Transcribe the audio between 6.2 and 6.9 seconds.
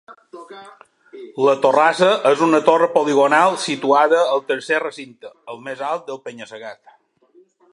penya-segat.